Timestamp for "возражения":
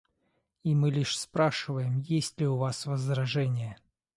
2.87-3.77